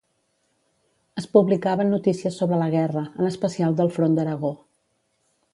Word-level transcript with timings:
Es 1.23 1.27
publicaven 1.35 1.93
notícies 1.97 2.39
sobre 2.43 2.61
la 2.63 2.71
guerra, 2.79 3.07
en 3.21 3.31
especial 3.33 3.81
del 3.83 3.97
front 3.99 4.21
d'Aragó. 4.21 4.55